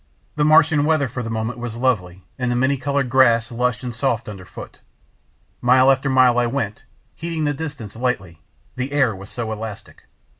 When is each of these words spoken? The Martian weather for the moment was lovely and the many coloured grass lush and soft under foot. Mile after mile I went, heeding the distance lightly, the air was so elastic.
The 0.35 0.43
Martian 0.43 0.83
weather 0.83 1.07
for 1.07 1.21
the 1.21 1.29
moment 1.29 1.59
was 1.59 1.75
lovely 1.75 2.23
and 2.39 2.49
the 2.49 2.55
many 2.55 2.75
coloured 2.75 3.07
grass 3.07 3.51
lush 3.51 3.83
and 3.83 3.93
soft 3.95 4.27
under 4.27 4.45
foot. 4.45 4.79
Mile 5.61 5.91
after 5.91 6.09
mile 6.09 6.39
I 6.39 6.47
went, 6.47 6.85
heeding 7.13 7.43
the 7.43 7.53
distance 7.53 7.95
lightly, 7.95 8.41
the 8.75 8.93
air 8.93 9.15
was 9.15 9.29
so 9.29 9.51
elastic. 9.51 10.05